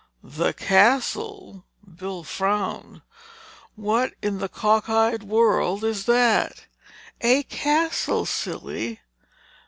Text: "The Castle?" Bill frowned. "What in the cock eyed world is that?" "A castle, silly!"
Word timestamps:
"The 0.23 0.53
Castle?" 0.53 1.63
Bill 1.87 2.23
frowned. 2.23 3.03
"What 3.75 4.15
in 4.23 4.39
the 4.39 4.49
cock 4.49 4.89
eyed 4.89 5.21
world 5.21 5.83
is 5.83 6.05
that?" 6.07 6.65
"A 7.21 7.43
castle, 7.43 8.25
silly!" 8.25 8.99